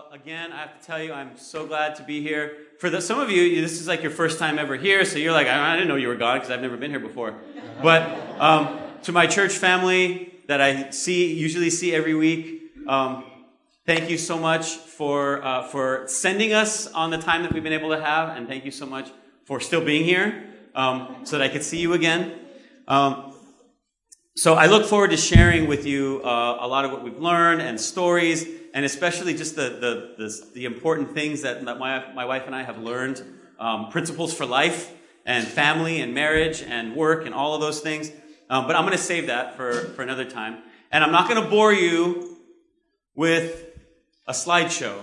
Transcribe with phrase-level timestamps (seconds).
[0.00, 2.56] Well, again, I have to tell you, I'm so glad to be here.
[2.78, 5.32] For the, some of you, this is like your first time ever here, so you're
[5.32, 7.34] like, I, I didn't know you were God because I've never been here before.
[7.82, 8.08] But
[8.40, 13.24] um, to my church family that I see, usually see every week, um,
[13.84, 17.74] thank you so much for uh, for sending us on the time that we've been
[17.74, 19.10] able to have, and thank you so much
[19.44, 20.44] for still being here
[20.74, 22.38] um, so that I could see you again.
[22.88, 23.34] Um,
[24.34, 27.60] so I look forward to sharing with you uh, a lot of what we've learned
[27.60, 32.46] and stories and especially just the, the, the, the important things that, my, my wife
[32.46, 33.22] and I have learned
[33.58, 34.92] um, principles for life
[35.26, 38.10] and family and marriage and work and all of those things.
[38.48, 40.58] Um, but I'm going to save that for, for another time.
[40.90, 42.36] And I'm not going to bore you
[43.14, 43.66] with
[44.26, 45.00] a slideshow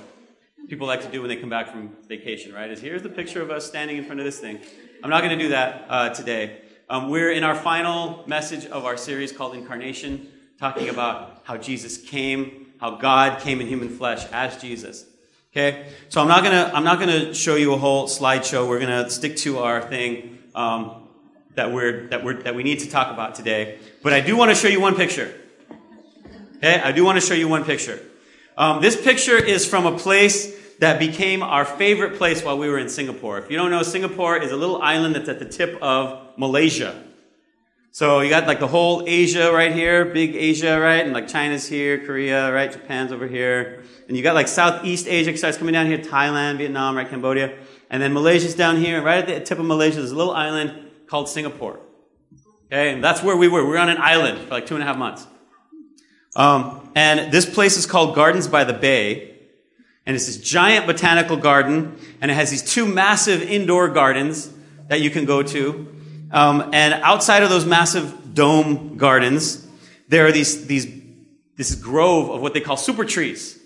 [0.67, 2.69] people like to do when they come back from vacation, right?
[2.69, 4.59] Is here's the picture of us standing in front of this thing.
[5.01, 6.61] I'm not going to do that uh, today.
[6.89, 10.27] Um, we're in our final message of our series called Incarnation,
[10.59, 15.05] talking about how Jesus came how God came in human flesh as Jesus.
[15.51, 18.67] Okay, so I'm not gonna I'm not gonna show you a whole slideshow.
[18.67, 21.07] We're gonna stick to our thing um,
[21.55, 23.79] that we're that we're that we need to talk about today.
[24.03, 25.33] But I do want to show you one picture.
[26.57, 27.99] Okay, I do want to show you one picture.
[28.57, 32.77] Um, this picture is from a place that became our favorite place while we were
[32.77, 33.39] in Singapore.
[33.39, 37.03] If you don't know, Singapore is a little island that's at the tip of Malaysia.
[37.97, 41.03] So you got like the whole Asia right here, big Asia, right?
[41.03, 42.71] And like China's here, Korea, right?
[42.71, 43.81] Japan's over here.
[44.07, 47.09] And you got like Southeast Asia starts coming down here, Thailand, Vietnam, right?
[47.09, 47.57] Cambodia.
[47.89, 49.01] And then Malaysia's down here.
[49.01, 51.79] Right at the tip of Malaysia, there's a little island called Singapore.
[52.67, 53.63] Okay, and that's where we were.
[53.63, 55.25] We were on an island for like two and a half months.
[56.35, 59.39] Um, and this place is called Gardens by the Bay.
[60.05, 61.97] And it's this giant botanical garden.
[62.21, 64.53] And it has these two massive indoor gardens
[64.87, 65.95] that you can go to.
[66.31, 69.65] Um, and outside of those massive dome gardens,
[70.07, 70.87] there are these, these,
[71.55, 73.59] this grove of what they call super trees.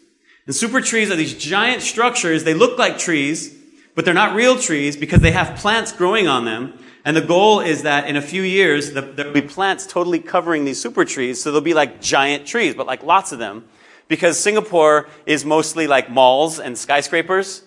[0.45, 2.43] And super trees are these giant structures.
[2.43, 3.55] They look like trees,
[3.95, 6.73] but they're not real trees because they have plants growing on them.
[7.03, 10.65] And the goal is that in a few years, the, there'll be plants totally covering
[10.65, 11.41] these super trees.
[11.41, 13.65] So they'll be like giant trees, but like lots of them.
[14.07, 17.63] Because Singapore is mostly like malls and skyscrapers.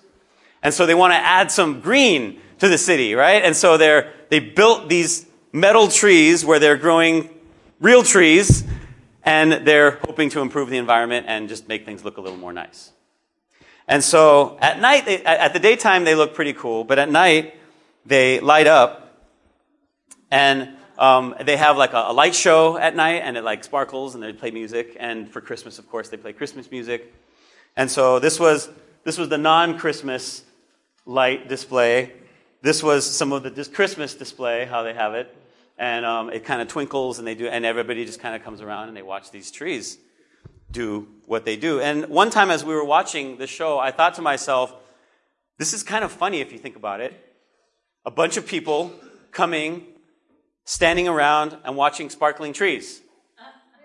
[0.63, 3.43] And so they want to add some green to the city, right?
[3.43, 7.31] And so they're, they built these metal trees where they're growing
[7.79, 8.65] real trees
[9.23, 12.53] and they're hoping to improve the environment and just make things look a little more
[12.53, 12.91] nice.
[13.87, 17.55] And so at night, at the daytime, they look pretty cool, but at night,
[18.07, 19.25] they light up
[20.33, 24.17] and um, they have like a, a, light show at night and it like sparkles
[24.17, 24.97] and they play music.
[24.99, 27.15] And for Christmas, of course, they play Christmas music.
[27.77, 28.69] And so this was,
[29.05, 30.43] this was the non-Christmas
[31.07, 32.24] light display.
[32.65, 35.37] This was some of the this Christmas display, how they have it.
[35.77, 38.63] And um, it kind of twinkles and they do, and everybody just kind of comes
[38.63, 39.99] around and they watch these trees
[40.71, 41.81] do what they do.
[41.81, 44.75] And one time as we were watching the show, I thought to myself,
[45.59, 47.13] this is kind of funny if you think about it.
[48.07, 48.95] A bunch of people
[49.31, 49.85] coming,
[50.65, 53.03] standing around and watching sparkling trees.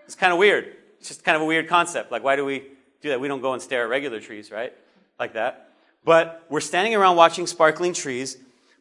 [0.06, 0.74] It's kind of weird.
[1.00, 2.10] It's just kind of a weird concept.
[2.10, 2.60] Like, why do we
[3.02, 3.20] do that?
[3.20, 4.72] We don't go and stare at regular trees, right?
[5.18, 5.68] Like that.
[6.02, 8.38] But we're standing around watching sparkling trees,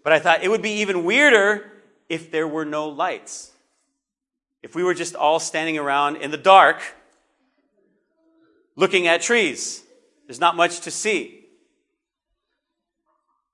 [0.10, 1.72] but I thought it would be even weirder
[2.10, 3.52] if there were no lights.
[4.64, 6.82] If we were just all standing around in the dark
[8.76, 9.84] looking at trees.
[10.26, 11.46] There's not much to see.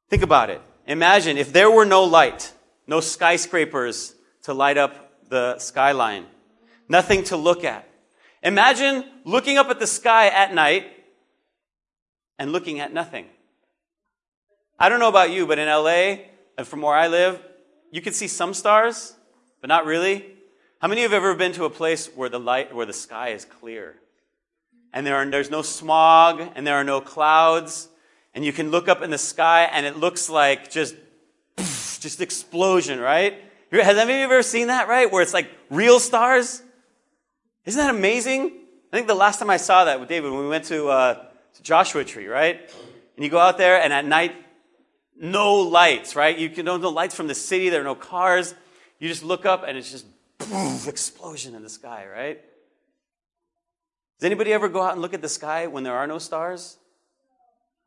[0.09, 0.61] Think about it.
[0.88, 2.53] Imagine if there were no light,
[2.88, 6.25] no skyscrapers to light up the skyline,
[6.88, 7.85] nothing to look at.
[8.41, 10.85] Imagine looking up at the sky at night
[12.39, 13.25] and looking at nothing.
[14.79, 17.41] I don't know about you, but in LA, and from where I live,
[17.91, 19.16] you can see some stars,
[19.61, 20.25] but not really.
[20.79, 22.93] How many of you have ever been to a place where the light, where the
[22.93, 23.95] sky is clear?
[24.94, 27.89] And there are, there's no smog, and there are no clouds,
[28.33, 30.95] and you can look up in the sky, and it looks like just,
[31.57, 33.41] just explosion, right?
[33.71, 35.11] Has any of you ever seen that, right?
[35.11, 36.61] Where it's like real stars?
[37.65, 38.51] Isn't that amazing?
[38.94, 41.25] I think the last time I saw that with David, when we went to, uh,
[41.55, 42.61] to Joshua Tree, right?
[43.15, 44.35] And you go out there, and at night,
[45.15, 46.38] no lights, right?
[46.38, 47.69] You can, no, no lights from the city.
[47.69, 48.53] There are no cars.
[49.00, 50.06] You just look up and it's just
[50.38, 52.41] boom, explosion in the sky, right?
[54.19, 56.77] Does anybody ever go out and look at the sky when there are no stars?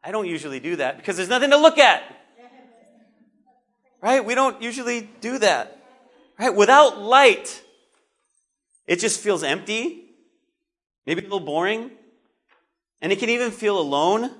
[0.02, 2.02] I don't usually do that because there's nothing to look at.
[4.00, 4.24] Right?
[4.24, 5.76] We don't usually do that.
[6.38, 6.54] Right?
[6.54, 7.62] Without light,
[8.86, 10.04] it just feels empty,
[11.04, 11.90] maybe a little boring,
[13.00, 14.30] and it can even feel alone.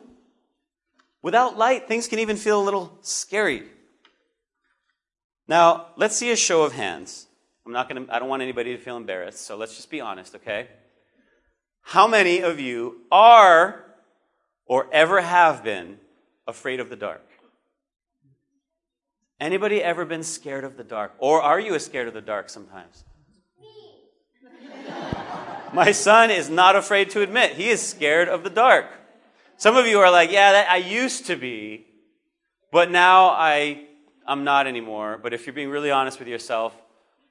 [1.22, 3.64] Without light, things can even feel a little scary.
[5.48, 7.26] Now, let's see a show of hands.
[7.66, 10.00] I'm not going to, I don't want anybody to feel embarrassed, so let's just be
[10.00, 10.68] honest, okay?
[11.82, 13.84] How many of you are
[14.66, 15.98] or ever have been
[16.46, 17.22] afraid of the dark?
[19.40, 21.14] Anybody ever been scared of the dark?
[21.18, 23.04] Or are you as scared of the dark sometimes?
[25.72, 28.86] My son is not afraid to admit he is scared of the dark.
[29.58, 31.84] Some of you are like, yeah, that, I used to be,
[32.70, 33.86] but now I,
[34.24, 35.18] I'm not anymore.
[35.20, 36.72] But if you're being really honest with yourself,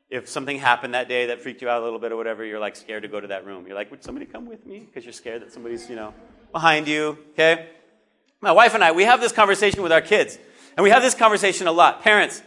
[0.09, 2.59] if something happened that day that freaked you out a little bit or whatever, you're
[2.59, 3.65] like scared to go to that room.
[3.65, 4.79] You're like, would somebody come with me?
[4.79, 6.13] Because you're scared that somebody's, you know,
[6.51, 7.69] behind you, okay?
[8.41, 10.37] My wife and I, we have this conversation with our kids.
[10.75, 12.01] And we have this conversation a lot.
[12.01, 12.43] Parents,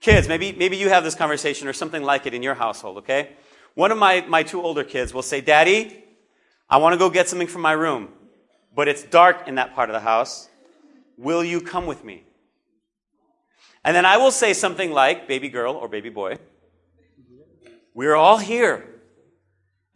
[0.00, 3.30] kids, maybe, maybe you have this conversation or something like it in your household, okay?
[3.74, 6.04] One of my, my two older kids will say, Daddy,
[6.68, 8.10] I want to go get something from my room,
[8.74, 10.48] but it's dark in that part of the house.
[11.16, 12.24] Will you come with me?
[13.84, 16.38] And then I will say something like, baby girl or baby boy,
[17.94, 18.86] we're all here.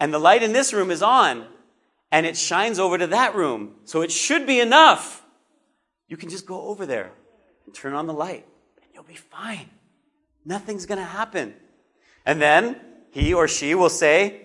[0.00, 1.46] And the light in this room is on,
[2.10, 3.74] and it shines over to that room.
[3.84, 5.24] So it should be enough.
[6.08, 7.12] You can just go over there
[7.66, 8.46] and turn on the light,
[8.82, 9.70] and you'll be fine.
[10.44, 11.54] Nothing's going to happen.
[12.26, 12.80] And then
[13.10, 14.40] he or she will say,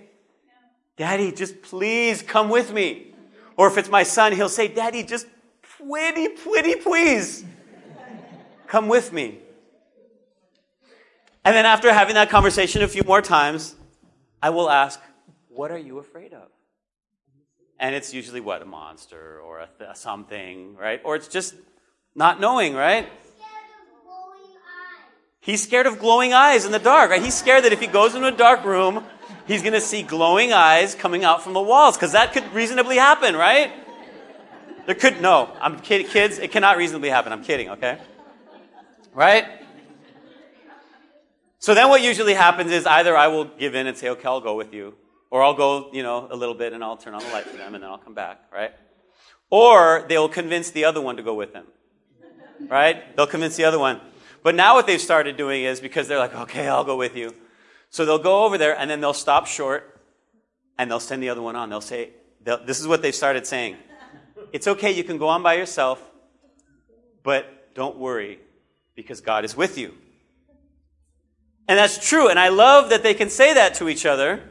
[0.96, 3.09] Daddy, just please come with me.
[3.60, 5.28] Or if it's my son, he'll say, Daddy, just
[5.78, 7.44] pretty, pretty, please
[8.68, 9.40] come with me.
[11.44, 13.76] And then after having that conversation a few more times,
[14.42, 15.02] I will ask,
[15.50, 16.48] What are you afraid of?
[17.78, 18.62] And it's usually what?
[18.62, 21.02] A monster or a th- something, right?
[21.04, 21.54] Or it's just
[22.16, 23.10] not knowing, right?
[25.42, 27.22] He's scared of glowing eyes in the dark, right?
[27.22, 29.04] He's scared that if he goes into a dark room,
[29.50, 32.98] he's going to see glowing eyes coming out from the walls, because that could reasonably
[32.98, 33.74] happen, right?
[34.86, 37.34] There could, no, I'm kidding, kids, it cannot reasonably happen.
[37.34, 37.98] I'm kidding, okay?
[39.14, 39.46] Right?
[41.58, 44.40] So then what usually happens is either I will give in and say, okay, I'll
[44.40, 44.94] go with you,
[45.32, 47.58] or I'll go, you know, a little bit and I'll turn on the light for
[47.58, 48.72] them and then I'll come back, right?
[49.50, 51.66] Or they'll convince the other one to go with them,
[52.68, 53.16] right?
[53.16, 54.00] They'll convince the other one.
[54.44, 57.34] But now what they've started doing is because they're like, okay, I'll go with you.
[57.90, 60.00] So they'll go over there and then they'll stop short
[60.78, 61.70] and they'll send the other one on.
[61.70, 62.12] They'll say,
[62.44, 63.78] they'll, this is what they've started saying.
[64.52, 66.02] It's okay, you can go on by yourself,
[67.24, 68.40] but don't worry
[68.96, 69.94] because God is with you.
[71.68, 72.30] And that's true.
[72.30, 74.42] And I love that they can say that to each other.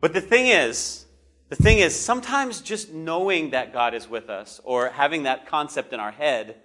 [0.00, 1.04] But the thing is,
[1.50, 5.92] the thing is, sometimes just knowing that God is with us or having that concept
[5.92, 6.56] in our head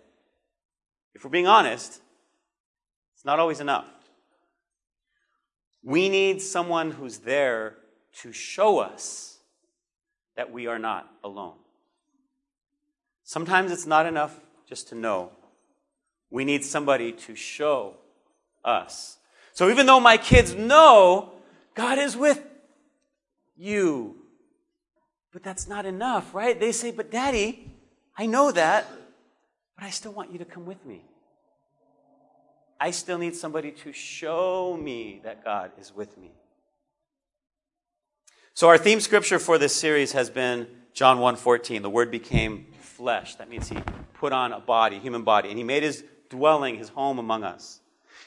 [1.17, 1.99] if we're being honest,
[3.15, 3.87] it's not always enough.
[5.87, 7.77] We need someone who's there
[8.21, 9.37] to show us
[10.35, 11.55] that we are not alone.
[13.23, 14.37] Sometimes it's not enough
[14.67, 15.31] just to know.
[16.29, 17.95] We need somebody to show
[18.65, 19.19] us.
[19.53, 21.31] So even though my kids know
[21.73, 22.43] God is with
[23.55, 24.17] you,
[25.31, 26.59] but that's not enough, right?
[26.59, 27.71] They say, But daddy,
[28.17, 28.91] I know that,
[29.77, 31.05] but I still want you to come with me.
[32.79, 36.31] I still need somebody to show me that God is with me.
[38.53, 41.81] So our theme scripture for this series has been John 1:14.
[41.81, 43.35] The word became flesh.
[43.35, 43.77] That means he
[44.13, 47.81] put on a body, human body, and he made his dwelling, his home among us.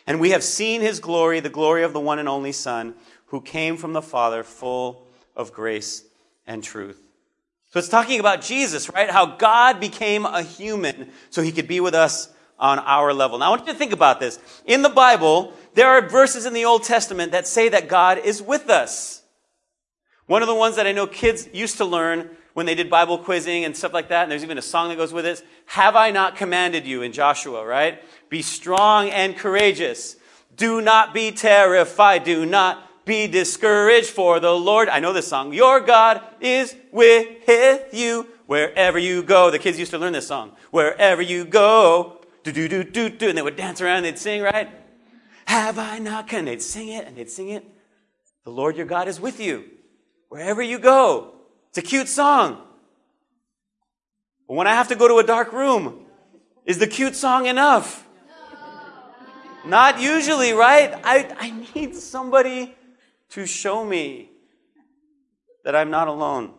[0.07, 2.95] And we have seen his glory, the glory of the one and only Son,
[3.27, 5.07] who came from the Father, full
[5.37, 6.05] of grace
[6.47, 7.01] and truth.
[7.71, 9.11] So it's talking about Jesus, right?
[9.11, 12.29] How God became a human so he could be with us
[12.61, 13.39] on our level.
[13.39, 14.39] Now I want you to think about this.
[14.67, 18.41] In the Bible, there are verses in the Old Testament that say that God is
[18.41, 19.23] with us.
[20.27, 23.19] One of the ones that I know kids used to learn when they did Bible
[23.19, 25.97] quizzing and stuff like that, and there's even a song that goes with it, Have
[25.97, 28.03] I not commanded you in Joshua, right?
[28.29, 30.17] Be strong and courageous.
[30.57, 32.25] Do not be terrified.
[32.25, 34.89] Do not be discouraged for the Lord.
[34.89, 35.53] I know this song.
[35.53, 39.51] Your God is with you wherever you go.
[39.51, 40.53] The kids used to learn this song.
[40.71, 44.19] Wherever you go, do do do do do, and they would dance around and they'd
[44.19, 44.69] sing, right?
[45.47, 46.33] Have I not?
[46.33, 47.65] And they'd sing it and they'd sing it.
[48.45, 49.65] The Lord your God is with you
[50.29, 51.35] wherever you go.
[51.69, 52.63] It's a cute song.
[54.49, 56.07] But when I have to go to a dark room,
[56.65, 58.07] is the cute song enough?
[59.65, 60.95] Not usually, right?
[61.05, 62.75] I, I need somebody
[63.31, 64.31] to show me
[65.65, 66.55] that I'm not alone.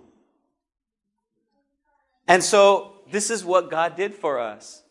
[2.28, 4.84] And so, this is what God did for us.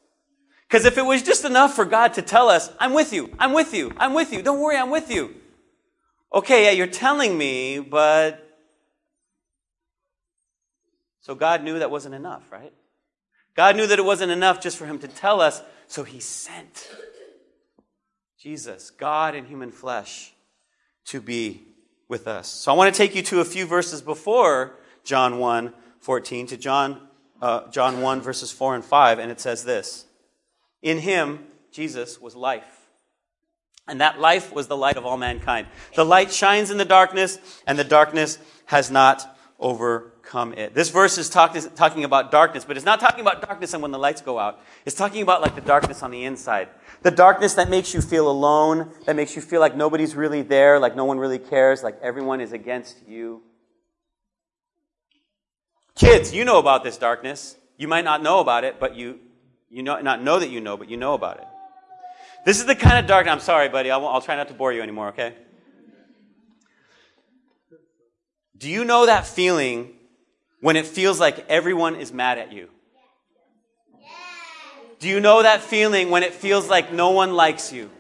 [0.71, 3.53] Because if it was just enough for God to tell us, I'm with you, I'm
[3.53, 5.35] with you, I'm with you, don't worry, I'm with you.
[6.33, 8.47] Okay, yeah, you're telling me, but.
[11.23, 12.73] So God knew that wasn't enough, right?
[13.57, 16.89] God knew that it wasn't enough just for Him to tell us, so He sent
[18.39, 20.33] Jesus, God in human flesh,
[21.07, 21.63] to be
[22.07, 22.47] with us.
[22.47, 26.57] So I want to take you to a few verses before John 1 14 to
[26.57, 27.09] John
[27.43, 30.07] uh, John 1, verses 4 and 5, and it says this
[30.83, 32.89] In him, Jesus, was life.
[33.87, 35.67] And that life was the light of all mankind.
[35.97, 40.75] The light shines in the darkness, and the darkness has not overcome it.
[40.75, 43.91] This verse is talk, talking about darkness, but it's not talking about darkness and when
[43.91, 44.61] the lights go out.
[44.87, 46.69] It's talking about like the darkness on the inside.
[47.03, 50.79] The darkness that makes you feel alone, that makes you feel like nobody's really there,
[50.79, 53.43] like no one really cares, like everyone is against you.
[55.95, 57.57] Kids, you know about this darkness.
[57.77, 59.19] You might not know about it, but you,
[59.71, 61.47] you know, not know that you know, but you know about it.
[62.45, 63.33] This is the kind of darkness.
[63.33, 63.91] I'm sorry, buddy.
[63.91, 65.35] I'll, I'll try not to bore you anymore, okay?
[68.57, 69.93] Do you know that feeling
[70.61, 72.69] when it feels like everyone is mad at you?
[74.99, 77.91] Do you know that feeling when it feels like no one likes you?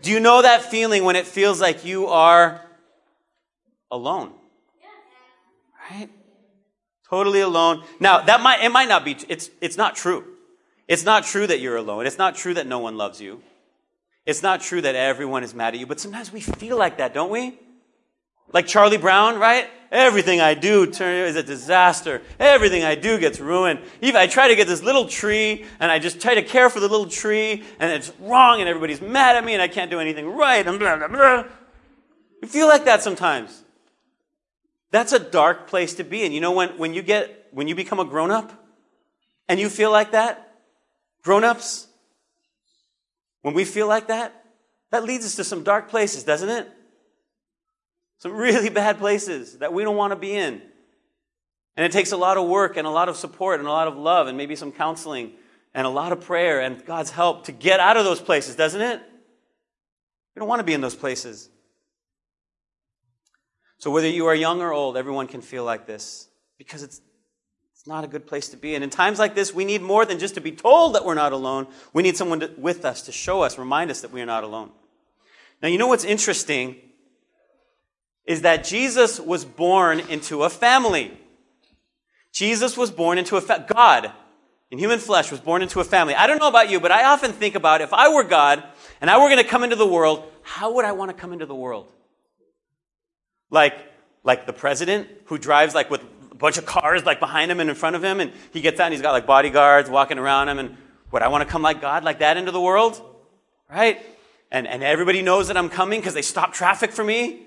[0.00, 2.62] Do you know that feeling when it feels like you are
[3.90, 4.32] alone?
[5.90, 6.08] Right?
[7.10, 7.82] Totally alone.
[7.98, 10.24] Now, that might, it might not be, it's, it's not true.
[10.86, 12.06] It's not true that you're alone.
[12.06, 13.42] It's not true that no one loves you.
[14.26, 17.12] It's not true that everyone is mad at you, but sometimes we feel like that,
[17.12, 17.58] don't we?
[18.52, 19.68] Like Charlie Brown, right?
[19.90, 22.22] Everything I do turn is a disaster.
[22.38, 23.80] Everything I do gets ruined.
[24.00, 26.78] Even I try to get this little tree, and I just try to care for
[26.78, 29.98] the little tree, and it's wrong, and everybody's mad at me, and I can't do
[29.98, 31.44] anything right, and blah, blah, blah.
[32.40, 33.64] You feel like that sometimes.
[34.90, 36.24] That's a dark place to be.
[36.24, 38.52] And you know when, when you get, when you become a grown up
[39.48, 40.54] and you feel like that,
[41.22, 41.86] grown ups,
[43.42, 44.44] when we feel like that,
[44.90, 46.68] that leads us to some dark places, doesn't it?
[48.18, 50.60] Some really bad places that we don't want to be in.
[51.76, 53.88] And it takes a lot of work and a lot of support and a lot
[53.88, 55.32] of love and maybe some counseling
[55.72, 58.82] and a lot of prayer and God's help to get out of those places, doesn't
[58.82, 59.00] it?
[60.34, 61.48] We don't want to be in those places.
[63.80, 67.00] So, whether you are young or old, everyone can feel like this because it's,
[67.72, 68.74] it's not a good place to be.
[68.74, 71.14] And in times like this, we need more than just to be told that we're
[71.14, 71.66] not alone.
[71.92, 74.44] We need someone to, with us to show us, remind us that we are not
[74.44, 74.70] alone.
[75.62, 76.76] Now, you know what's interesting
[78.26, 81.18] is that Jesus was born into a family.
[82.32, 84.12] Jesus was born into a fa- God
[84.70, 86.14] in human flesh was born into a family.
[86.14, 88.62] I don't know about you, but I often think about if I were God
[89.00, 91.32] and I were going to come into the world, how would I want to come
[91.32, 91.92] into the world?
[93.50, 93.74] Like,
[94.22, 97.68] like the president who drives like with a bunch of cars like behind him and
[97.68, 100.48] in front of him, and he gets out and he's got like bodyguards walking around
[100.48, 100.76] him, and
[101.10, 103.00] would I want to come like God, like that into the world?
[103.68, 104.00] Right?
[104.50, 107.46] And, and everybody knows that I'm coming because they stop traffic for me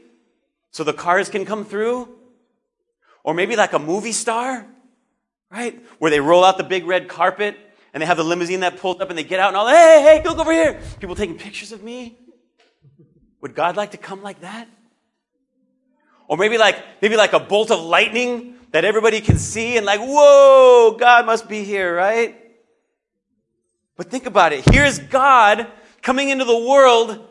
[0.71, 2.09] so the cars can come through?
[3.23, 4.65] Or maybe like a movie star,
[5.49, 5.81] right?
[5.99, 7.57] Where they roll out the big red carpet
[7.93, 10.01] and they have the limousine that pulls up and they get out and all, hey,
[10.01, 10.79] hey, look over here.
[10.99, 12.17] People taking pictures of me.
[13.41, 14.67] Would God like to come like that?
[16.27, 19.99] Or maybe like, maybe like a bolt of lightning that everybody can see and like,
[19.99, 22.35] whoa, God must be here, right?
[23.95, 24.67] But think about it.
[24.69, 25.67] Here's God
[26.01, 27.27] coming into the world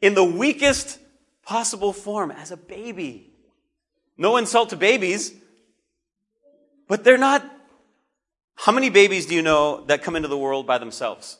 [0.00, 0.98] in the weakest
[1.42, 3.32] possible form as a baby.
[4.16, 5.34] No insult to babies,
[6.88, 7.44] but they're not.
[8.54, 11.38] How many babies do you know that come into the world by themselves?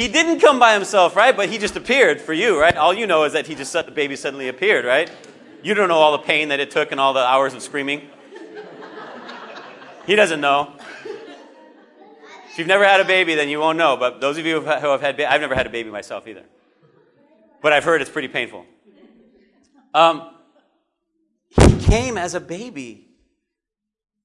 [0.00, 1.36] He didn't come by himself, right?
[1.36, 2.74] But he just appeared for you, right?
[2.74, 5.10] All you know is that he just the baby suddenly appeared, right?
[5.62, 8.08] You don't know all the pain that it took and all the hours of screaming.
[10.06, 10.72] He doesn't know.
[12.50, 13.98] If you've never had a baby, then you won't know.
[13.98, 16.44] But those of you who have had, I've never had a baby myself either.
[17.60, 18.64] But I've heard it's pretty painful.
[19.92, 20.30] Um,
[21.50, 23.06] he came as a baby.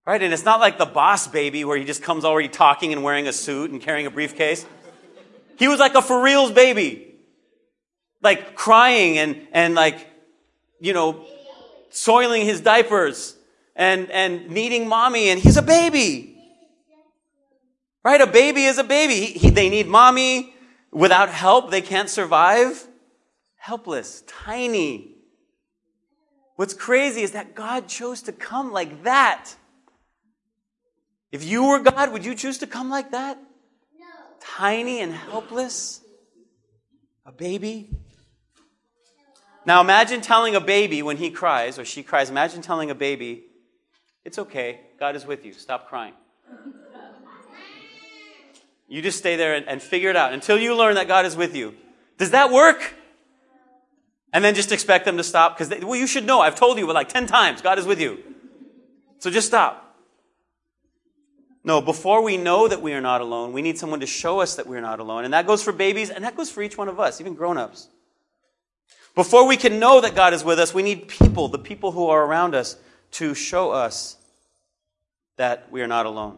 [0.07, 0.23] Right?
[0.23, 3.27] And it's not like the boss baby where he just comes already talking and wearing
[3.27, 4.65] a suit and carrying a briefcase.
[5.57, 7.15] He was like a for reals baby.
[8.21, 10.07] Like crying and, and like,
[10.79, 11.25] you know,
[11.89, 13.35] soiling his diapers
[13.75, 16.37] and, and needing mommy and he's a baby.
[18.03, 18.21] Right?
[18.21, 19.15] A baby is a baby.
[19.15, 20.53] He, he, they need mommy.
[20.91, 22.87] Without help, they can't survive.
[23.57, 25.15] Helpless, tiny.
[26.55, 29.55] What's crazy is that God chose to come like that.
[31.31, 33.37] If you were God, would you choose to come like that?
[34.39, 36.01] Tiny and helpless?
[37.25, 37.89] A baby?
[39.65, 43.45] Now imagine telling a baby when he cries or she cries, imagine telling a baby,
[44.23, 46.13] it's okay, God is with you, stop crying.
[48.87, 51.35] You just stay there and, and figure it out until you learn that God is
[51.35, 51.75] with you.
[52.17, 52.93] Does that work?
[54.31, 56.41] And then just expect them to stop because, well, you should know.
[56.41, 58.19] I've told you like 10 times, God is with you.
[59.19, 59.84] So just stop.
[61.65, 64.55] No, before we know that we are not alone, we need someone to show us
[64.55, 65.25] that we are not alone.
[65.25, 67.57] And that goes for babies, and that goes for each one of us, even grown
[67.57, 67.89] ups.
[69.15, 72.07] Before we can know that God is with us, we need people, the people who
[72.07, 72.77] are around us,
[73.13, 74.17] to show us
[75.37, 76.37] that we are not alone.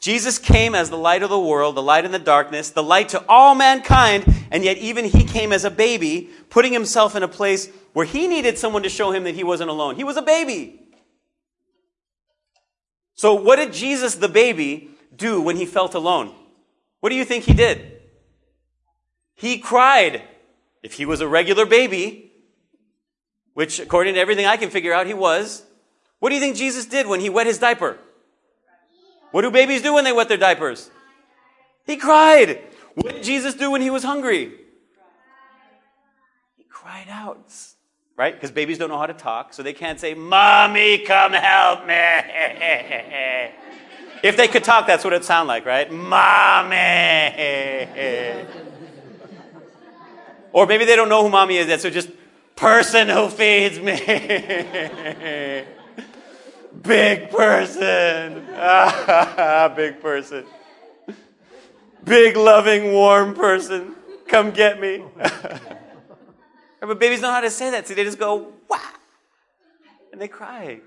[0.00, 3.10] Jesus came as the light of the world, the light in the darkness, the light
[3.10, 7.28] to all mankind, and yet even he came as a baby, putting himself in a
[7.28, 9.96] place where he needed someone to show him that he wasn't alone.
[9.96, 10.87] He was a baby.
[13.18, 16.32] So, what did Jesus, the baby, do when he felt alone?
[17.00, 18.00] What do you think he did?
[19.34, 20.22] He cried.
[20.84, 22.30] If he was a regular baby,
[23.54, 25.64] which according to everything I can figure out, he was,
[26.20, 27.98] what do you think Jesus did when he wet his diaper?
[29.32, 30.88] What do babies do when they wet their diapers?
[31.86, 32.62] He cried.
[32.94, 34.52] What did Jesus do when he was hungry?
[36.56, 37.52] He cried out.
[38.18, 38.34] Right?
[38.34, 41.94] Because babies don't know how to talk, so they can't say, Mommy, come help me.
[44.24, 45.88] if they could talk, that's what it'd sound like, right?
[45.88, 46.76] Mommy.
[50.52, 52.10] or maybe they don't know who mommy is, so just
[52.56, 53.92] person who feeds me.
[56.82, 58.34] Big person.
[59.76, 60.44] Big person.
[62.02, 63.94] Big, loving, warm person.
[64.26, 65.04] Come get me.
[66.80, 68.78] but babies know how to say that, so they just go, wah!
[70.12, 70.80] And they cry.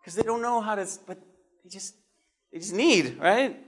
[0.00, 1.18] Because they don't know how to, but
[1.64, 1.94] they just,
[2.52, 3.58] they just need, right?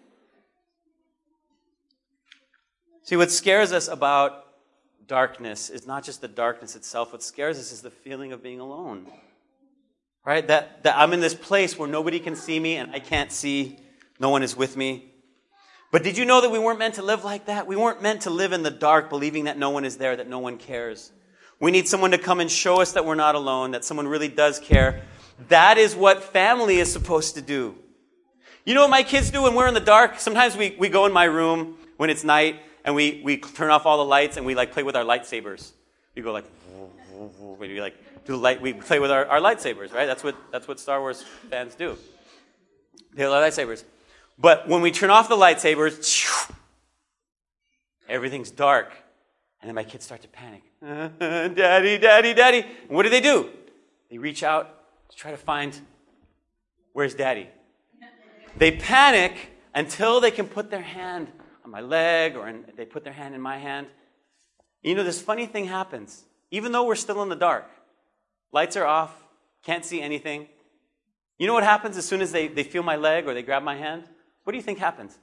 [3.03, 4.47] See, what scares us about
[5.07, 7.13] darkness is not just the darkness itself.
[7.13, 9.07] What scares us is the feeling of being alone.
[10.25, 10.47] Right?
[10.47, 13.79] That, that I'm in this place where nobody can see me and I can't see,
[14.21, 15.10] no one is with me.
[15.91, 17.67] But did you know that we weren't meant to live like that?
[17.67, 20.29] We weren't meant to live in the dark believing that no one is there, that
[20.29, 21.11] no one cares.
[21.59, 24.29] We need someone to come and show us that we're not alone, that someone really
[24.29, 25.03] does care.
[25.49, 27.77] That is what family is supposed to do.
[28.65, 30.21] You know what my kids do when we're in the dark?
[30.21, 33.85] Sometimes we, we go in my room when it's night and we, we turn off
[33.85, 35.73] all the lights and we like play with our lightsabers.
[36.15, 36.45] We go like,
[37.59, 40.07] we like do light, we play with our, our lightsabers, right?
[40.07, 41.97] That's what, that's what Star Wars fans do.
[43.15, 43.85] They have lightsabers.
[44.41, 46.51] But when we turn off the lightsabers,
[48.09, 48.93] everything's dark.
[49.61, 50.63] And then my kids start to panic.
[50.81, 52.61] daddy, daddy, daddy.
[52.61, 53.51] And what do they do?
[54.11, 54.75] They reach out
[55.11, 55.79] to try to find
[56.93, 57.49] where's daddy.
[58.57, 59.35] They panic
[59.75, 61.29] until they can put their hand
[61.65, 63.89] on my leg or in, they put their hand in my hand.
[64.83, 66.25] You know, this funny thing happens.
[66.51, 67.71] Even though we're still in the dark,
[68.53, 69.15] Lights are off,
[69.65, 70.49] can't see anything.
[71.39, 73.63] You know what happens as soon as they, they feel my leg or they grab
[73.63, 74.05] my hand?
[74.51, 75.17] What do you think happens?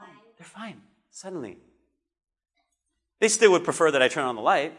[0.00, 0.06] Oh,
[0.38, 0.80] they're fine,
[1.10, 1.58] suddenly.
[3.20, 4.72] They still would prefer that I turn on the light,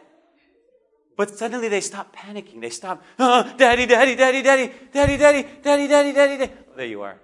[1.16, 2.60] but suddenly they stop panicking.
[2.60, 6.54] They stop, oh, daddy, daddy, daddy, daddy, daddy, daddy, daddy, daddy, daddy, daddy.
[6.76, 7.20] There you are.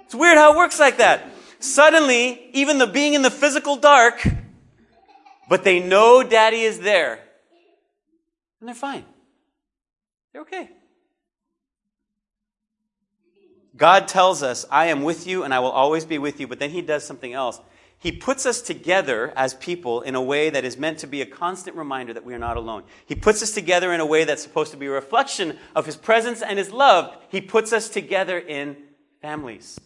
[0.00, 1.30] it's weird how it works like that.
[1.60, 4.26] Suddenly, even the being in the physical dark,
[5.48, 7.20] but they know daddy is there.
[8.58, 9.04] And they're fine.
[10.32, 10.70] They're okay.
[13.76, 16.58] God tells us, I am with you and I will always be with you, but
[16.58, 17.60] then he does something else.
[17.98, 21.26] He puts us together as people in a way that is meant to be a
[21.26, 22.82] constant reminder that we are not alone.
[23.06, 25.96] He puts us together in a way that's supposed to be a reflection of his
[25.96, 27.16] presence and his love.
[27.28, 28.76] He puts us together in
[29.20, 29.80] families.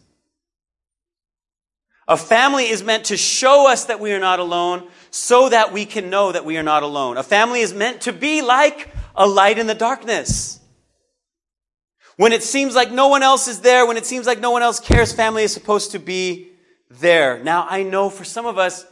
[2.07, 5.85] A family is meant to show us that we are not alone so that we
[5.85, 7.17] can know that we are not alone.
[7.17, 10.59] A family is meant to be like a light in the darkness.
[12.15, 14.63] When it seems like no one else is there, when it seems like no one
[14.63, 16.51] else cares, family is supposed to be
[16.89, 17.43] there.
[17.43, 18.85] Now, I know for some of us,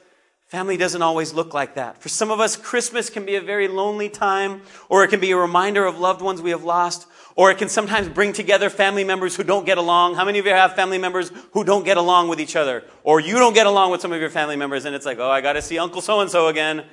[0.48, 2.02] family doesn't always look like that.
[2.02, 5.32] For some of us, Christmas can be a very lonely time, or it can be
[5.32, 9.04] a reminder of loved ones we have lost, or it can sometimes bring together family
[9.04, 10.16] members who don't get along.
[10.16, 12.84] How many of you have family members who don't get along with each other?
[13.04, 15.30] Or you don't get along with some of your family members and it's like, oh,
[15.30, 16.86] I got to see Uncle so and so again.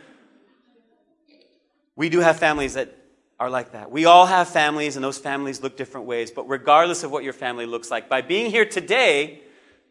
[1.94, 3.01] We do have families that
[3.42, 3.90] are like that.
[3.90, 6.30] We all have families and those families look different ways.
[6.30, 9.40] But regardless of what your family looks like, by being here today,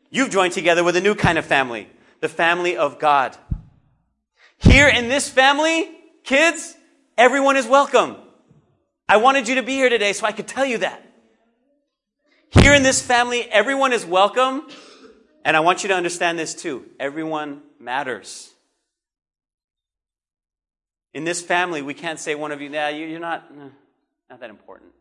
[0.10, 1.90] you've joined together with a new kind of family
[2.22, 3.36] the family of God.
[4.58, 5.90] Here in this family,
[6.24, 6.78] kids,
[7.18, 8.16] everyone is welcome.
[9.10, 11.04] I wanted you to be here today so I could tell you that.
[12.52, 14.66] Here in this family, everyone is welcome.
[15.44, 16.86] And I want you to understand this too.
[17.02, 18.52] Everyone matters.
[21.13, 23.54] In this family, we can't say one of you, nah, you're not,
[24.30, 24.91] not that important.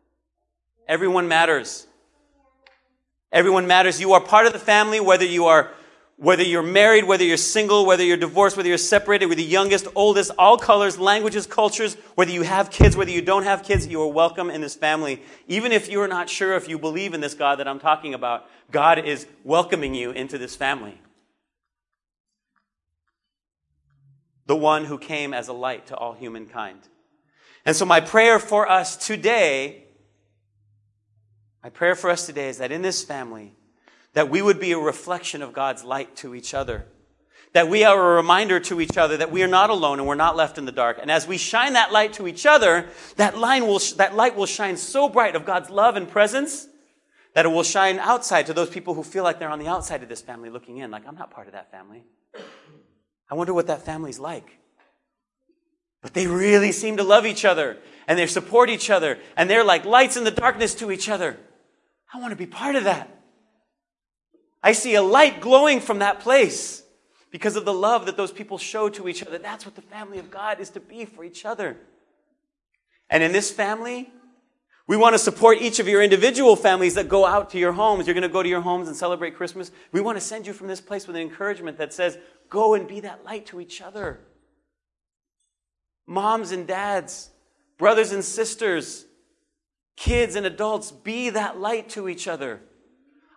[0.87, 1.87] Everyone matters.
[3.31, 4.01] Everyone matters.
[4.01, 5.71] You are part of the family, whether you are
[6.21, 9.51] whether you're married, whether you're single, whether you're divorced, whether you're separated, whether you're the
[9.51, 13.87] youngest, oldest, all colors, languages, cultures, whether you have kids, whether you don't have kids,
[13.87, 15.19] you are welcome in this family.
[15.47, 18.47] Even if you're not sure if you believe in this God that I'm talking about,
[18.69, 21.01] God is welcoming you into this family.
[24.51, 26.81] The one who came as a light to all humankind.
[27.63, 29.85] And so, my prayer for us today,
[31.63, 33.53] my prayer for us today is that in this family,
[34.11, 36.83] that we would be a reflection of God's light to each other.
[37.53, 40.15] That we are a reminder to each other that we are not alone and we're
[40.15, 40.97] not left in the dark.
[41.01, 44.45] And as we shine that light to each other, that, line will, that light will
[44.45, 46.67] shine so bright of God's love and presence
[47.35, 50.03] that it will shine outside to those people who feel like they're on the outside
[50.03, 52.03] of this family looking in, like, I'm not part of that family.
[53.31, 54.57] I wonder what that family's like.
[56.01, 59.63] But they really seem to love each other and they support each other and they're
[59.63, 61.37] like lights in the darkness to each other.
[62.13, 63.09] I want to be part of that.
[64.61, 66.83] I see a light glowing from that place
[67.31, 69.37] because of the love that those people show to each other.
[69.37, 71.77] That's what the family of God is to be for each other.
[73.09, 74.11] And in this family,
[74.87, 78.07] we want to support each of your individual families that go out to your homes.
[78.07, 79.71] You're going to go to your homes and celebrate Christmas.
[79.91, 82.17] We want to send you from this place with an encouragement that says,
[82.49, 84.19] go and be that light to each other.
[86.07, 87.29] Moms and dads,
[87.77, 89.05] brothers and sisters,
[89.95, 92.59] kids and adults, be that light to each other.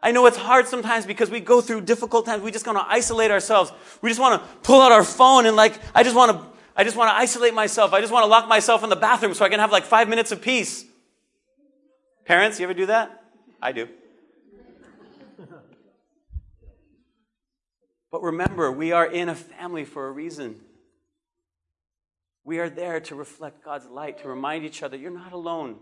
[0.03, 2.43] I know it's hard sometimes because we go through difficult times.
[2.43, 3.73] We just want to isolate ourselves.
[4.03, 6.85] We just want to pull out our phone and like, I just want to, I
[6.85, 7.93] just want to isolate myself.
[7.93, 10.09] I just want to lock myself in the bathroom so I can have like five
[10.09, 10.85] minutes of peace.
[12.25, 13.23] Parents, you ever do that?
[13.61, 13.89] I do.
[18.11, 20.61] But remember, we are in a family for a reason.
[22.45, 25.79] We are there to reflect God's light, to remind each other you're not alone.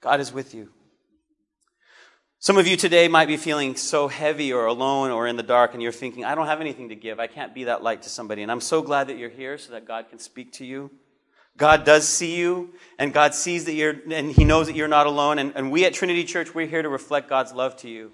[0.00, 0.70] God is with you.
[2.38, 5.74] Some of you today might be feeling so heavy or alone or in the dark,
[5.74, 7.20] and you're thinking, I don't have anything to give.
[7.20, 8.42] I can't be that light to somebody.
[8.42, 10.90] And I'm so glad that you're here so that God can speak to you.
[11.56, 15.06] God does see you, and God sees that you're, and He knows that you're not
[15.06, 15.38] alone.
[15.38, 18.12] And, and we at Trinity Church, we're here to reflect God's love to you.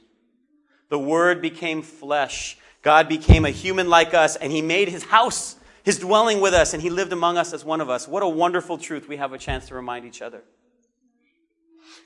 [0.90, 2.56] The Word became flesh.
[2.82, 6.72] God became a human like us, and He made His house, His dwelling with us,
[6.72, 8.06] and He lived among us as one of us.
[8.06, 10.42] What a wonderful truth we have a chance to remind each other.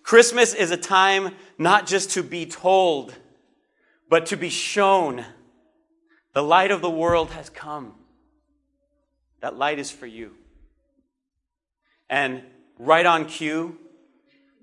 [0.02, 3.14] Christmas is a time not just to be told,
[4.08, 5.24] but to be shown.
[6.32, 7.94] The light of the world has come.
[9.40, 10.32] That light is for you.
[12.08, 12.42] And
[12.78, 13.78] right on cue,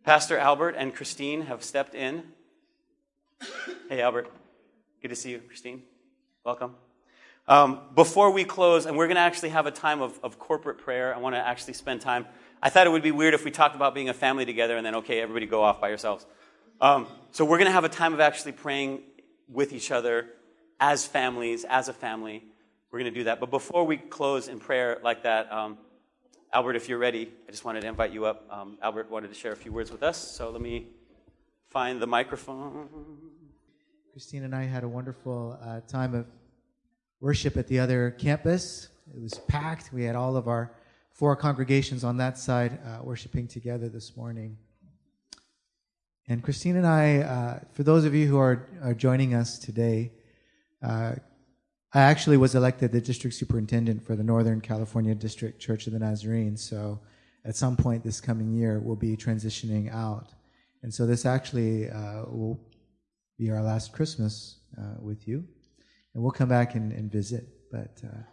[0.03, 2.23] Pastor Albert and Christine have stepped in.
[3.89, 4.31] Hey, Albert.
[5.01, 5.83] Good to see you, Christine.
[6.45, 6.75] Welcome.
[7.47, 10.77] Um, before we close, and we're going to actually have a time of, of corporate
[10.77, 12.25] prayer, I want to actually spend time
[12.65, 14.85] I thought it would be weird if we talked about being a family together and
[14.85, 16.25] then, okay, everybody go off by yourselves.
[16.79, 19.01] Um, so we're going to have a time of actually praying
[19.49, 20.29] with each other
[20.79, 22.41] as families, as a family.
[22.89, 23.41] We're going to do that.
[23.41, 25.77] But before we close in prayer like that, um,
[26.53, 28.45] Albert, if you're ready, I just wanted to invite you up.
[28.47, 30.85] Um, Albert wanted to share a few words with us, so let me
[31.71, 32.87] find the microphone.
[34.11, 36.27] Christine and I had a wonderful uh, time of
[37.19, 38.89] worship at the other campus.
[39.15, 39.91] It was packed.
[39.91, 40.75] We had all of our
[41.11, 44.55] four congregations on that side uh, worshiping together this morning.
[46.27, 50.11] And Christine and I, uh, for those of you who are, are joining us today,
[50.83, 51.15] uh,
[51.95, 55.99] I actually was elected the district superintendent for the Northern California District Church of the
[55.99, 56.57] Nazarene.
[56.57, 56.99] So
[57.45, 60.33] at some point this coming year, we'll be transitioning out.
[60.81, 62.59] And so this actually uh, will
[63.37, 65.45] be our last Christmas uh, with you.
[66.13, 67.47] And we'll come back and, and visit.
[67.71, 68.23] But uh,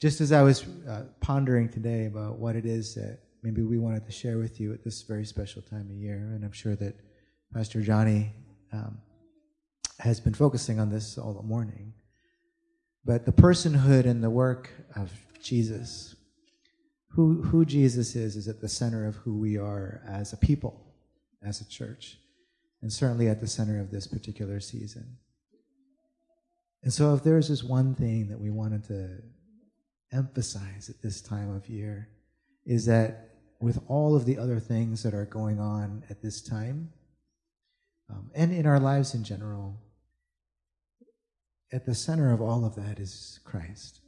[0.00, 4.04] just as I was uh, pondering today about what it is that maybe we wanted
[4.06, 6.94] to share with you at this very special time of year, and I'm sure that
[7.54, 8.32] Pastor Johnny
[8.72, 8.98] um,
[9.98, 11.92] has been focusing on this all the morning,
[13.04, 15.10] but the personhood and the work of
[15.42, 16.14] Jesus,
[17.10, 20.94] who, who Jesus is, is at the center of who we are as a people,
[21.42, 22.18] as a church,
[22.82, 25.16] and certainly at the center of this particular season.
[26.82, 29.18] And so, if there's this one thing that we wanted to
[30.12, 32.08] emphasize at this time of year
[32.64, 36.90] is that with all of the other things that are going on at this time,
[38.08, 39.78] um, and in our lives in general,
[41.72, 44.00] at the center of all of that is Christ.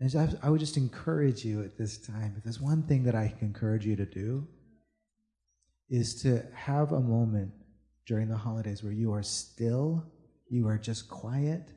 [0.00, 3.28] And I would just encourage you at this time, if there's one thing that I
[3.28, 4.48] can encourage you to do,
[5.88, 7.52] is to have a moment
[8.06, 10.04] during the holidays where you are still,
[10.48, 11.70] you are just quiet,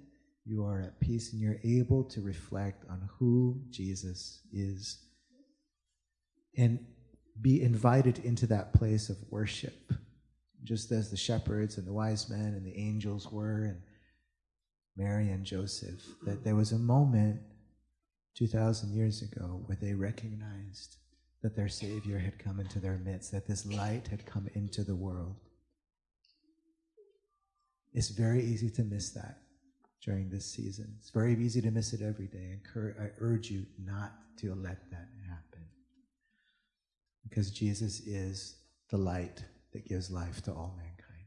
[0.44, 5.00] you are at peace and you're able to reflect on who Jesus is
[6.58, 6.80] and
[7.42, 9.94] be invited into that place of worship,
[10.64, 13.82] just as the shepherds and the wise men and the angels were, and
[14.96, 17.42] Mary and Joseph, that there was a moment
[18.36, 20.98] 2,000 years ago where they recognized
[21.42, 24.96] that their Savior had come into their midst, that this light had come into the
[24.96, 25.36] world.
[27.94, 29.38] It's very easy to miss that
[30.04, 30.96] during this season.
[31.00, 32.60] It's very easy to miss it every day.
[32.76, 35.66] I urge you not to let that happen.
[37.24, 38.58] Because Jesus is
[38.90, 41.26] the light that gives life to all mankind.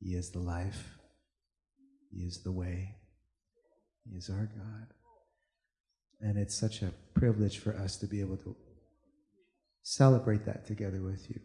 [0.00, 0.98] He is the life,
[2.12, 2.96] He is the way,
[4.04, 4.86] He is our God.
[6.20, 8.54] And it's such a privilege for us to be able to
[9.82, 11.40] celebrate that together with you.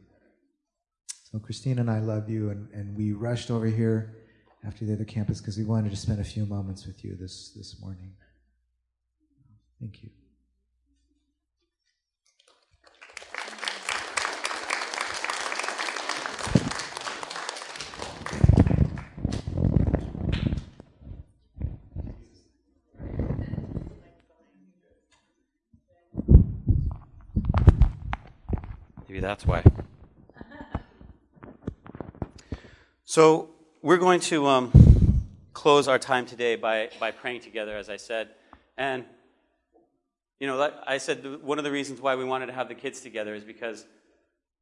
[1.32, 4.16] So, Christine and I love you, and, and we rushed over here
[4.66, 7.54] after the other campus because we wanted to spend a few moments with you this,
[7.56, 8.14] this morning.
[9.80, 10.10] Thank you.
[29.08, 29.62] Maybe that's why.
[33.04, 33.50] So,
[33.82, 34.72] we're going to um,
[35.54, 38.30] close our time today by, by praying together, as I said.
[38.78, 39.04] And,
[40.40, 43.02] you know, I said, one of the reasons why we wanted to have the kids
[43.02, 43.86] together is because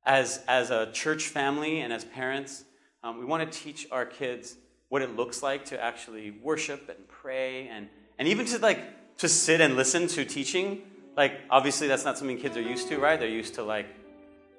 [0.03, 2.63] as, as a church family and as parents,
[3.03, 4.55] um, we want to teach our kids
[4.89, 8.79] what it looks like to actually worship and pray and, and even to like
[9.17, 10.81] to sit and listen to teaching
[11.15, 13.87] like obviously that's not something kids are used to right they're used to like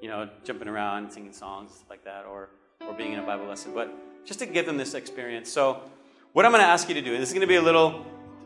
[0.00, 2.48] you know jumping around singing songs like that or
[2.86, 3.92] or being in a Bible lesson, but
[4.24, 5.50] just to give them this experience.
[5.50, 5.82] So,
[6.32, 7.62] what I'm going to ask you to do, and this is going to be a
[7.62, 8.04] little,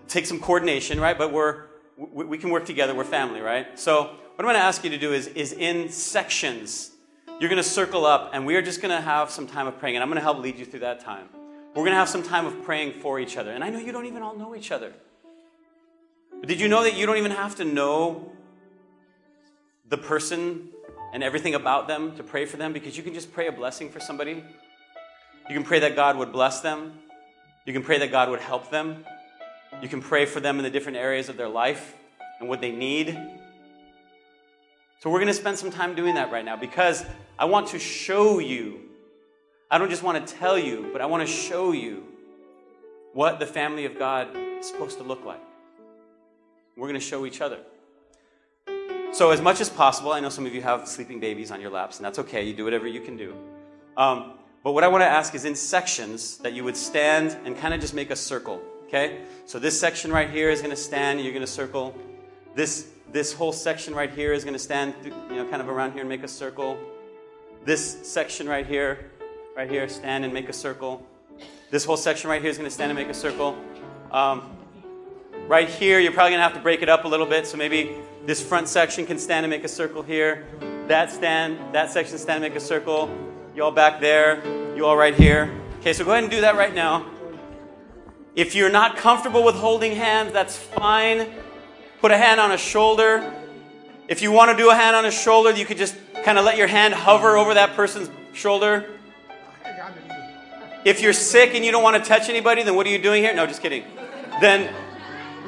[0.08, 1.16] take some coordination, right?
[1.16, 1.64] But we're,
[1.96, 2.94] we, we can work together.
[2.94, 3.78] We're family, right?
[3.78, 6.92] So, what I'm going to ask you to do is, is in sections,
[7.40, 9.78] you're going to circle up, and we are just going to have some time of
[9.78, 11.28] praying, and I'm going to help lead you through that time.
[11.74, 13.52] We're going to have some time of praying for each other.
[13.52, 14.92] And I know you don't even all know each other.
[16.40, 18.32] But did you know that you don't even have to know
[19.88, 20.70] the person
[21.12, 23.90] and everything about them to pray for them because you can just pray a blessing
[23.90, 24.44] for somebody.
[25.48, 26.92] You can pray that God would bless them.
[27.66, 29.04] You can pray that God would help them.
[29.82, 31.96] You can pray for them in the different areas of their life
[32.38, 33.18] and what they need.
[35.00, 37.04] So, we're going to spend some time doing that right now because
[37.38, 38.80] I want to show you.
[39.70, 42.04] I don't just want to tell you, but I want to show you
[43.14, 45.40] what the family of God is supposed to look like.
[46.76, 47.58] We're going to show each other.
[49.20, 51.68] So, as much as possible, I know some of you have sleeping babies on your
[51.68, 52.42] laps, and that's okay.
[52.42, 53.36] You do whatever you can do.
[53.94, 54.32] Um,
[54.64, 57.74] but what I want to ask is in sections that you would stand and kind
[57.74, 58.62] of just make a circle.
[58.86, 59.20] Okay?
[59.44, 61.94] So, this section right here is going to stand, and you're going to circle.
[62.54, 65.92] This, this whole section right here is going to stand, you know, kind of around
[65.92, 66.78] here and make a circle.
[67.66, 69.10] This section right here,
[69.54, 71.06] right here, stand and make a circle.
[71.70, 73.54] This whole section right here is going to stand and make a circle.
[74.12, 74.56] Um,
[75.46, 77.46] right here, you're probably going to have to break it up a little bit.
[77.46, 80.46] So maybe this front section can stand and make a circle here.
[80.88, 83.10] That stand, that section stand and make a circle.
[83.54, 84.42] You all back there,
[84.76, 85.50] you all right here.
[85.80, 87.06] Okay, so go ahead and do that right now.
[88.36, 91.28] If you're not comfortable with holding hands, that's fine.
[92.00, 93.34] Put a hand on a shoulder.
[94.08, 96.44] If you want to do a hand on a shoulder, you could just kind of
[96.44, 98.86] let your hand hover over that person's shoulder.
[100.84, 103.22] If you're sick and you don't want to touch anybody, then what are you doing
[103.22, 103.34] here?
[103.34, 103.84] No, just kidding.
[104.40, 104.74] Then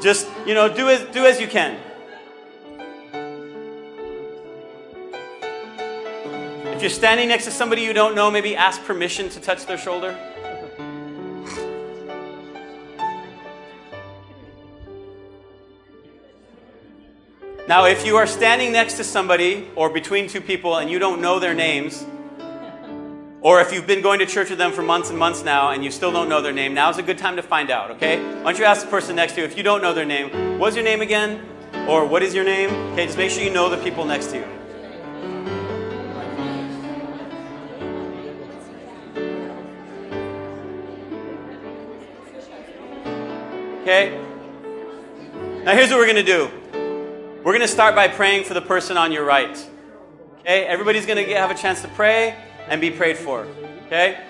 [0.02, 1.78] just, you know, do as do as you can.
[6.82, 10.18] You're standing next to somebody you don't know, maybe ask permission to touch their shoulder.
[17.68, 21.22] Now, if you are standing next to somebody or between two people and you don't
[21.22, 22.04] know their names,
[23.40, 25.84] or if you've been going to church with them for months and months now and
[25.84, 28.20] you still don't know their name, now's a good time to find out, okay?
[28.20, 30.58] Why don't you ask the person next to you, if you don't know their name,
[30.58, 31.46] what's your name again?
[31.88, 32.70] Or what is your name?
[32.92, 34.61] Okay, just make sure you know the people next to you.
[43.92, 44.18] Okay?
[45.64, 46.50] Now, here's what we're going to do
[47.44, 49.54] we're going to start by praying for the person on your right.
[50.40, 50.64] Okay?
[50.64, 52.34] Everybody's going to have a chance to pray
[52.68, 53.46] and be prayed for.
[53.86, 54.24] Okay?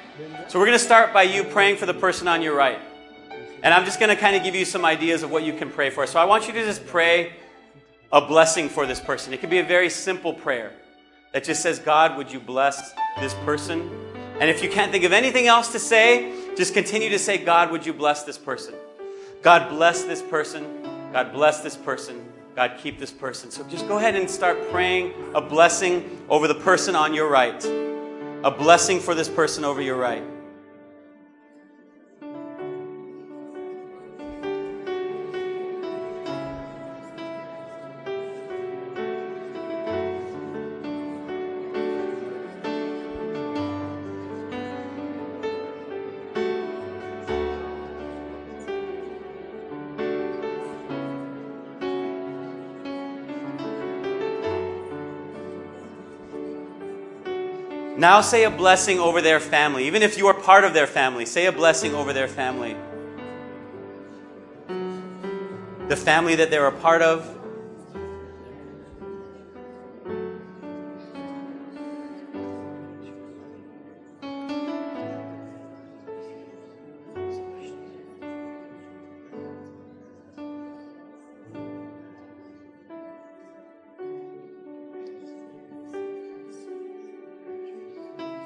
[0.48, 2.80] So, we're going to start by you praying for the person on your right.
[3.62, 5.70] And I'm just going to kind of give you some ideas of what you can
[5.70, 6.08] pray for.
[6.08, 7.34] So, I want you to just pray
[8.10, 9.32] a blessing for this person.
[9.32, 10.72] It could be a very simple prayer
[11.32, 13.88] that just says, God, would you bless this person?
[14.40, 17.70] And if you can't think of anything else to say, just continue to say, God,
[17.70, 18.74] would you bless this person?
[19.42, 20.64] God bless this person.
[21.12, 22.24] God bless this person.
[22.54, 23.50] God keep this person.
[23.50, 27.62] So just go ahead and start praying a blessing over the person on your right.
[28.44, 30.22] A blessing for this person over your right.
[58.02, 59.86] Now say a blessing over their family.
[59.86, 62.76] Even if you are part of their family, say a blessing over their family.
[65.86, 67.38] The family that they're a part of.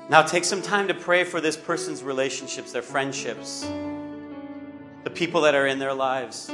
[0.08, 3.62] Now take some time to pray for this person's relationships, their friendships,
[5.02, 6.48] the people that are in their lives.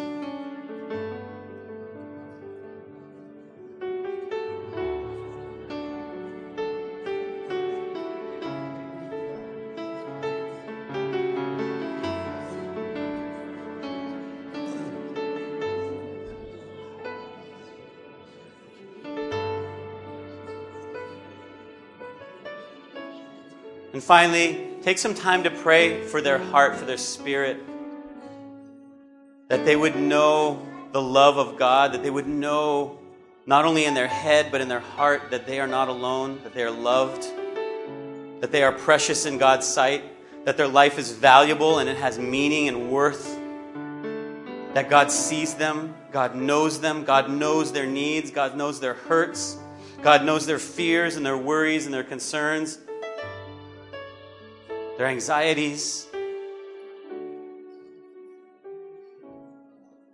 [24.02, 27.56] And finally, take some time to pray for their heart, for their spirit,
[29.46, 30.60] that they would know
[30.90, 32.98] the love of God, that they would know
[33.46, 36.52] not only in their head, but in their heart that they are not alone, that
[36.52, 37.22] they are loved,
[38.40, 40.02] that they are precious in God's sight,
[40.46, 43.38] that their life is valuable and it has meaning and worth,
[44.74, 49.58] that God sees them, God knows them, God knows their needs, God knows their hurts,
[50.02, 52.78] God knows their fears and their worries and their concerns
[54.98, 56.06] their anxieties.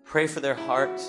[0.04, 1.00] Pray for their heart.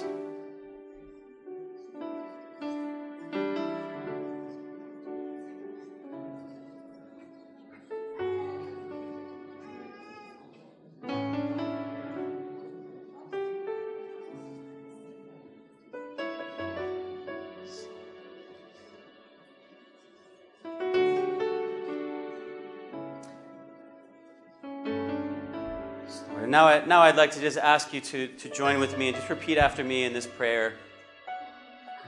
[26.87, 29.57] Now I'd like to just ask you to, to join with me and just repeat
[29.57, 30.73] after me in this prayer.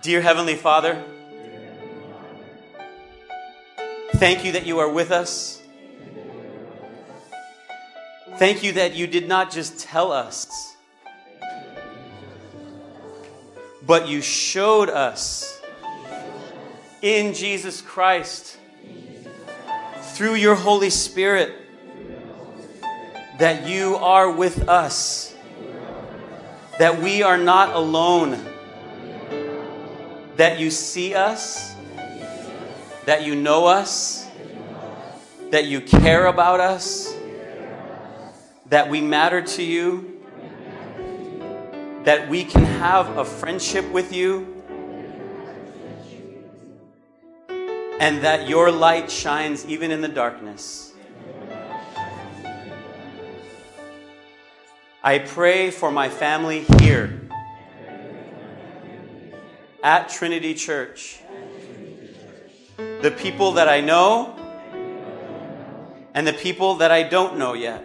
[0.01, 1.03] Dear Heavenly Father,
[4.15, 5.61] thank you that you are with us.
[8.37, 10.75] Thank you that you did not just tell us,
[13.85, 15.61] but you showed us
[17.01, 18.57] in Jesus Christ
[20.01, 21.60] through your Holy Spirit
[23.39, 25.35] that you are with us,
[26.79, 28.39] that we are not alone,
[30.35, 31.75] that you see us,
[33.05, 34.27] that you know us,
[35.51, 37.13] that you care about us,
[38.67, 40.21] that we matter to you,
[42.03, 44.63] that we can have a friendship with you.
[47.99, 50.90] And that your light shines even in the darkness.
[55.03, 57.21] I pray for my family here
[59.81, 61.19] at Trinity Church.
[62.77, 64.37] The people that I know
[66.13, 67.83] and the people that I don't know yet.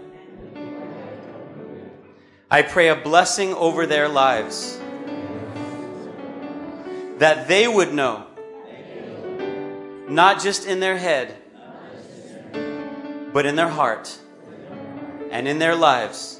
[2.50, 4.78] I pray a blessing over their lives
[7.16, 8.26] that they would know,
[10.06, 11.34] not just in their head,
[13.32, 14.18] but in their heart
[15.30, 16.35] and in their lives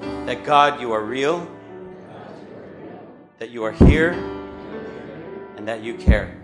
[0.00, 1.48] that God, you are real,
[3.38, 4.12] that you are here,
[5.56, 6.36] and that you care.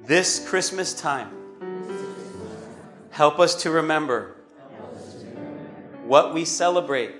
[0.00, 1.30] This Christmas time,
[3.10, 4.36] help us to remember
[6.04, 7.14] what we celebrate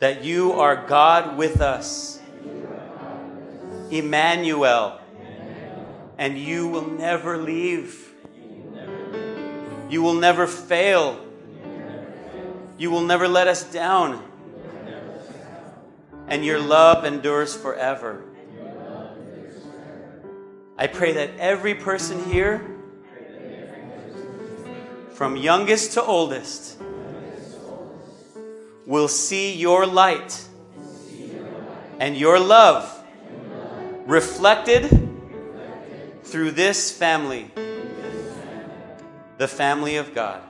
[0.00, 2.20] that you are God with us,
[3.90, 4.98] Emmanuel,
[6.16, 8.08] and you will never leave.
[9.90, 11.20] You will never fail.
[12.80, 14.24] You will never let us down.
[16.28, 18.24] And your love endures forever.
[20.78, 22.66] I pray that every person here,
[25.12, 26.80] from youngest to oldest,
[28.86, 30.42] will see your light
[31.98, 33.04] and your love
[34.06, 34.88] reflected
[36.22, 37.50] through this family,
[39.36, 40.49] the family of God.